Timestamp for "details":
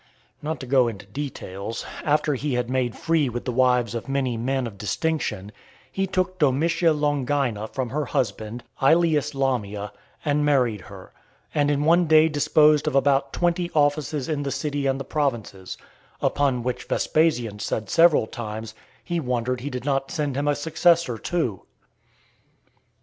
1.05-1.85